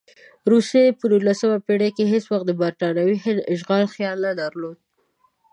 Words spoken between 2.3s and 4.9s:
وخت د برټانوي هند اشغال خیال نه درلود.